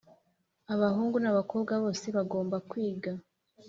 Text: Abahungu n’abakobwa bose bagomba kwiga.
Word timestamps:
Abahungu 0.73 1.17
n’abakobwa 1.19 1.73
bose 1.83 2.05
bagomba 2.17 2.55
kwiga. 2.69 3.11